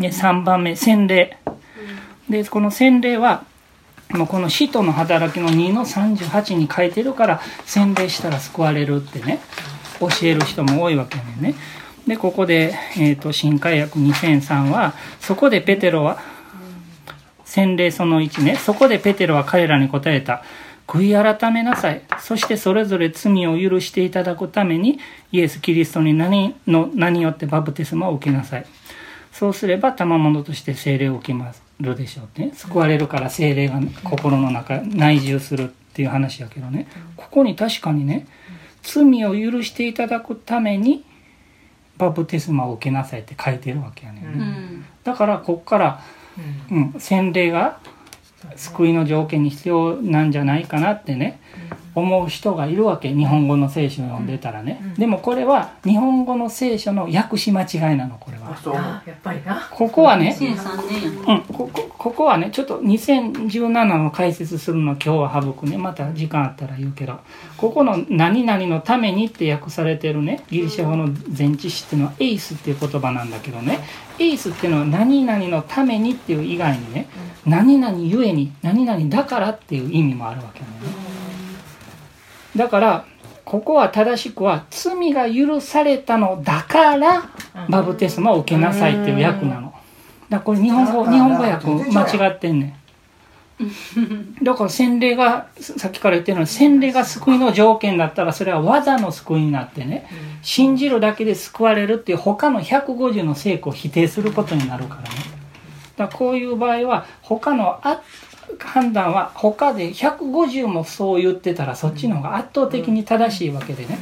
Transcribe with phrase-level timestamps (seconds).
[0.00, 1.38] で3番目洗礼。
[2.28, 3.44] でこの洗礼は
[4.10, 9.40] もうこの使徒の働きの2の38に書いてるから洗礼したら救われるってね
[10.00, 11.54] 教える人も多いわけね
[12.06, 16.20] でここで、えーと、新海約2003はそこでペテロは
[17.44, 20.42] 洗礼その1ねそこでペテロは彼らに答えた。
[20.86, 22.02] 悔い改めなさい。
[22.20, 25.00] そしてそれぞれ罪を許していただくために
[25.32, 28.66] イエス・キリストに何の何によってバプテスマを受けなさい。
[29.38, 32.52] そうすれば賜物として聖霊を受けまするでしょうね。
[32.54, 36.88] 救われるから精霊が心の中内住するっていう話やけどね。
[37.18, 38.26] ここに確かにね
[38.82, 41.04] 罪を許していただくために
[41.98, 46.00] バプテスマを受けなさいって書いてるわけやね、うん、だからこっから、
[46.70, 47.78] うん、洗礼が
[48.54, 51.40] 救いの条件に必要なんじゃないかなってね、
[51.94, 59.02] 思う人がいるわけ日本語の聖書を読んでたらね、でもこれは日本語の聖書の訳し間違いなのこれは。
[59.06, 59.68] やっぱりな。
[59.70, 60.36] ここはね、
[61.26, 67.18] うん、ここここはねちょっと2017の解説するの今日は省くねまた時間あったら言うけど
[67.56, 73.80] ここの「何々のために」って訳されてるねギリシャ語の前置詞っていうのは「エイス」っていう言葉なんだけどね
[74.20, 77.08] 「エイス」っていうのは「何々のために」っていう以外にね
[77.44, 80.66] 「何々ゆえに」「何々だから」っていう意味もあるわけね。
[82.54, 83.04] だから
[83.44, 87.24] ここは正しくは罪が許されたのだから
[87.68, 89.65] バプテスマを受けなさいっていう訳なの。
[90.28, 92.74] だこれ日本語日本語訳間違ってんねん。
[94.42, 100.06] だから洗礼がさっきから言ってるのは洗礼が救いの条件だったらそれは技の救いになってね
[100.42, 105.08] 信じるだけで救われるっていう他の150の成功を否定することになるからね。
[105.96, 108.02] だからこういう場合は他のあ
[108.58, 113.98] 判断は他で150もそう言ってたらそっちの方が圧倒的に正しいわけでね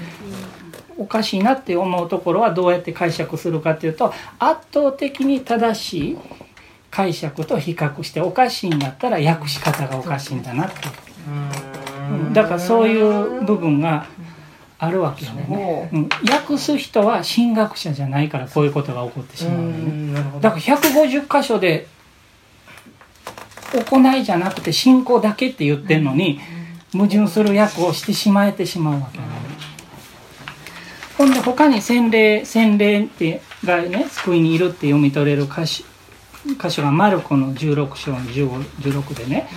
[0.99, 6.19] おかしいなって思うところはどうやって解釈するかっていうと圧倒的に正しい
[6.91, 10.75] 解釈と比較しておかしいんだったら訳し方がおかしいんだなって。
[12.33, 14.07] だからそういう部分が
[14.79, 20.41] あるわけよね、うん、訳す人は神学者じゃないからこういうことが起こってしまうのね。
[20.41, 21.87] だから150箇所で
[23.91, 26.41] 行いじゃなくて信仰だけって言ってるのに
[26.93, 29.34] 矛盾する役をしてしまえてしまうわけなの、
[31.17, 35.85] ほんで他に洗礼洗礼ってがね救いにいるって読み取れる箇所
[36.61, 39.49] 箇所がマルコの16章の1516でね。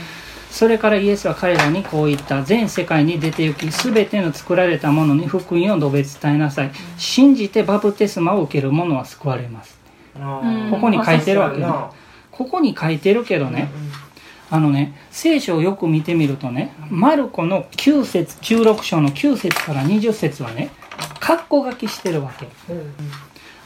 [0.50, 6.72] それからイエスは彼らにこう言った全世界に出て行き全ての作られたものに福音を述べ伝えなさい。
[6.98, 9.78] 信じてバプテスマを受ける者は救われます。
[10.72, 11.68] ここに書いてるわけね。
[12.32, 13.70] ここに書いてるけどね、
[14.50, 20.70] あのね聖書をよく見てみるとねマルコの9節16章の9節から20節はね
[21.20, 22.48] 括弧書きしてるわけ、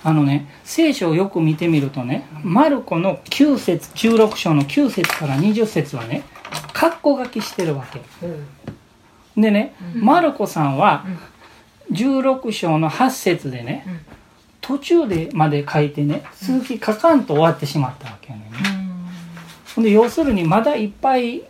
[0.04, 6.24] あのね聖書をよく見てみるとねマルコの9節16章の9節から20節はね
[6.74, 8.02] 括弧書きしてるわけ、
[9.40, 11.06] でね、マルコさんは
[11.92, 13.86] 16章の8節でね、
[14.60, 18.46] 途中でまで書いてね続き書かんと終わってしまったわけよね、
[19.78, 21.44] で要するにまだいっぱい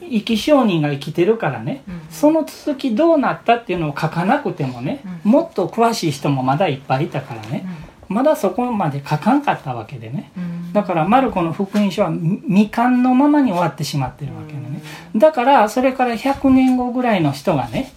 [0.00, 7.64] 生き証人が生きてるからね、うん、その続きどうなったっていうのを書かなくてもね、うん、もっと詳しい人もまだいっぱいいたからね、
[8.08, 10.32] うん、まだそこまで書かんかったわけでね、
[10.72, 14.82] だからマルコの福音書は未完のままに終わってしまってるわけでね。
[15.16, 17.92] だからそれから100年後ぐらいの人がね、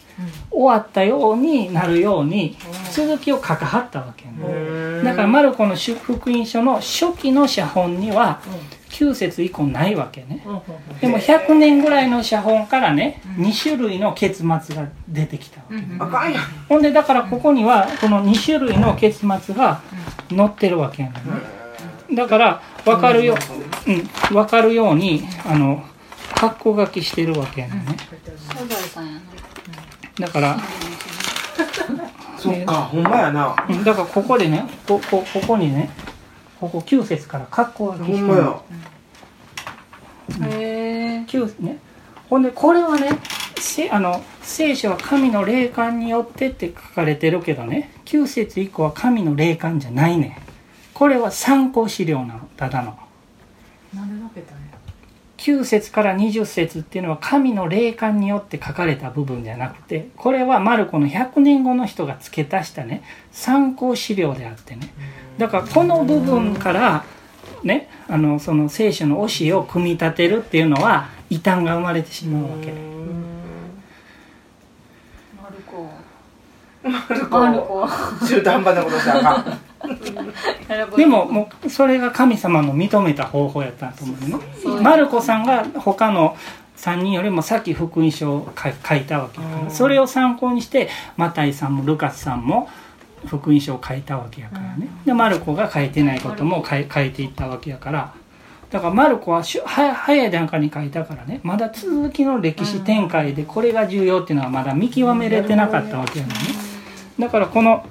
[0.51, 2.55] 終わったようになるように
[2.91, 8.39] 続きを書かはったわけ、ね、だからマルコの福音書の初期の写本には
[8.93, 10.45] 9節以降ないわけね。
[11.01, 15.75] でも100年ぐらいの写本からね2種類の結末が出てきたわけ、
[16.31, 16.39] ね、
[16.69, 19.81] ほんでだからここにはこの2種類の結末が
[20.29, 21.15] 載ってるわけやね
[22.13, 23.35] だから分かるよ、
[23.87, 24.03] うん、
[24.35, 25.83] 分かるようにあの
[26.35, 27.97] 格好書きしてるわけやね
[30.19, 30.59] だから
[32.37, 33.55] そっかほんまやな。
[33.85, 35.89] だからここでねここここにね
[36.59, 38.43] ここ9節から括弧書きしてる
[40.51, 41.79] へえね。
[42.29, 43.09] ほんでこれはね
[43.59, 50.39] せあの聖書は神の霊感によってって書かれてるけどね9節以降は神の霊感じゃないね
[50.93, 52.97] これは参考資料なのただの。
[53.93, 54.73] なんで分けたね
[55.37, 64.93] 9節から20節っていうのは神の霊感によって書かれた部分じゃなくてこれはマルコの100年後の人が付け足したね参考資料であってね。
[65.37, 67.03] だからこの部分から
[67.63, 72.65] ねあのその聖書の教えを組み立てるっていうのは異端が生まれてしまうわけ。
[72.67, 72.73] で。
[75.41, 75.57] マル
[77.61, 77.87] コ。
[78.27, 79.45] 中途半端なことしたら
[80.97, 84.81] でももうそれが神様の認めた方法やったと思うね。
[84.81, 86.37] マルコさんが他の
[86.77, 92.69] 3人よりも先福音書を書いたわけやからそれを参考にしてマタイさんもルカスさんも
[93.27, 94.87] 福音書を書いたわけやからね。
[95.05, 98.13] でマルコが書いてないことも書い書いていったわけやから。
[98.69, 101.39] だからマルコはしゅは早い段階に書いたからね。
[101.43, 106.37] まだ続きの歴史展開でこれが重要っていうのはまだ見極めれてなかったわけやのね。
[107.19, 107.85] だからこの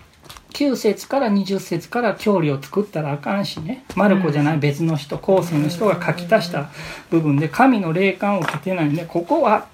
[0.53, 3.85] 9節から20節から教理を作ったらあかんしね。
[3.95, 6.69] マルコじゃない別の人後世の人が書き足した
[7.11, 9.67] 部分で神の霊感を受けてないんでここは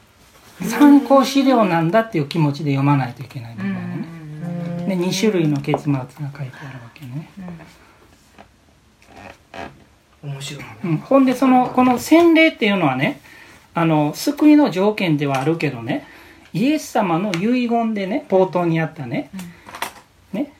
[0.60, 3.97] 参考資料なんだっていう気持ちで読まないといけないんだよね。
[4.88, 7.30] で2種類の結末が書いてあるわけね。
[10.22, 13.20] 面白い、うん、ほんでそのこの洗礼っていうのはね
[13.74, 16.06] あの救いの条件ではあるけどね
[16.52, 19.30] イエス様の遺言でね冒頭にあったね,、
[20.32, 20.52] ね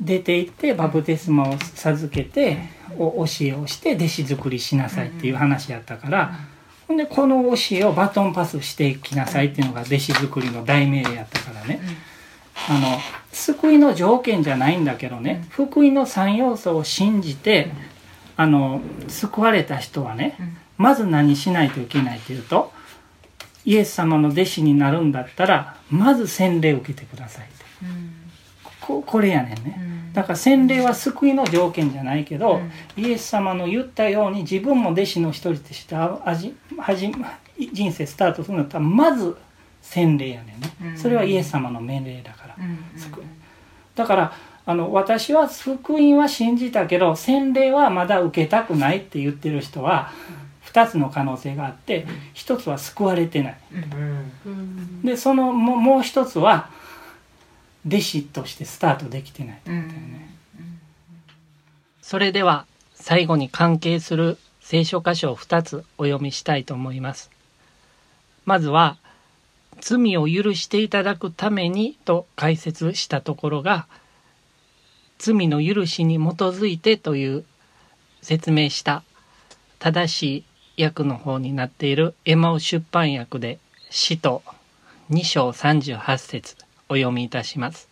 [0.00, 2.58] 出て行ってバプテスマを授けて
[2.98, 6.34] お教えをして弟子作りしなさいっていう話やったから、
[6.88, 11.80] ほんでこの教えをバトンパスしていきなさいっていうのが弟子作りの大命令やったからね、
[12.68, 12.98] あの
[13.32, 17.70] 救いの条件じゃないんだけどね、福音の3要素を信じて、
[18.36, 20.36] あの救われた人はね、
[20.78, 22.72] まず何しないといけないというと
[23.66, 27.64] イエス様の弟子になるんだったらまず洗礼を受けてくださいって
[28.80, 32.60] ここれやねんね、だから洗礼は救いの条件じゃないけど、
[32.96, 35.94] イエス様の言ったように自分も弟子の一人として
[37.72, 39.36] 人生スタートするんだったらまず
[39.82, 42.49] 洗礼やねんね、それはイエス様の命令だから、
[43.94, 44.32] だから
[44.66, 50.12] あの私は福音は信じたけど洗礼はまだ受けたくないって言ってる人は
[50.66, 53.56] 2つの可能性があって1つは救われてない。
[55.04, 56.70] でそのももう一つは
[57.86, 60.30] 弟子としてスタートできてないってことだよね。
[62.02, 67.30] それでは最後に関係する聖書箇所を2つお読みしたいと思います。
[68.44, 68.96] まずは
[69.80, 73.86] 「罪を許していただくために」と解説したところが
[75.18, 77.44] 「罪の許しに基づいて」という
[78.22, 79.02] 説明した
[79.78, 80.44] 正し
[80.76, 83.58] い訳の方になっているエマオ出版訳で
[83.90, 84.42] 「使徒
[85.10, 86.56] 2章38節
[86.88, 87.88] お読みいたします。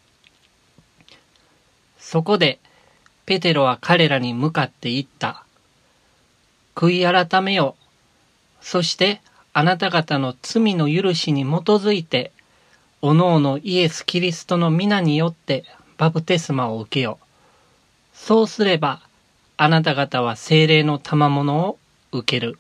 [1.99, 2.61] そこで
[3.27, 5.45] ペテロは彼らに向かって言った。
[6.75, 7.77] 悔い改めよ。
[8.61, 9.21] そして
[9.59, 12.31] あなた方の罪の許しに基づいて、
[13.03, 15.65] おのおのイエス・キリストの皆によって
[15.97, 17.19] バプテスマを受けよ。
[18.15, 19.01] そうすれば、
[19.57, 21.79] あなた方は精霊の賜物を
[22.13, 22.57] 受ける。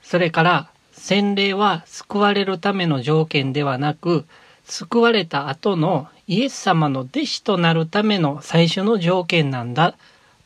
[0.00, 4.26] それから、洗礼は救われるための条件ではなく、
[4.64, 9.96] 救われた後のイエス様の弟子となるための最初の条件なんだ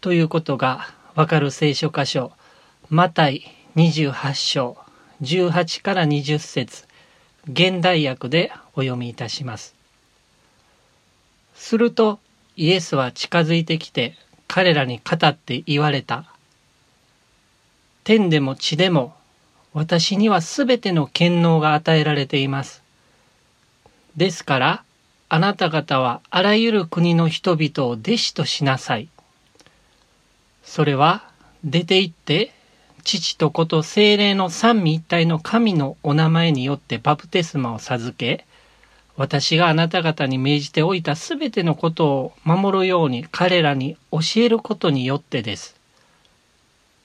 [0.00, 2.32] ということがわかる聖書箇所、
[2.88, 4.76] マタイ28章
[5.22, 6.84] 18から20節
[7.50, 9.74] 現代訳でお読みいたします。
[11.54, 12.18] すると
[12.56, 14.14] イエスは近づいてきて
[14.46, 16.24] 彼らに語って言われた。
[18.04, 19.14] 天でも地でも
[19.74, 22.82] 私にはすべての権能が与えられています。
[24.16, 24.84] ですから、
[25.28, 29.08] あなた方はあらゆる国の人々を弟子としなさい。
[30.62, 31.28] それは、
[31.64, 32.52] 出て行って、
[33.04, 38.46] 父と子と精霊の三位一体の神のお名前によってバプテスマを授け、
[39.16, 45.76] 私があなた方に命じておいたすべてのことを守るように彼らに教えることによってです。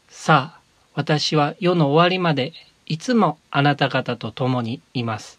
[0.08, 0.60] さあ、
[0.96, 2.54] 私は世の終わりまで
[2.88, 5.39] いつもあなた方と共にいます。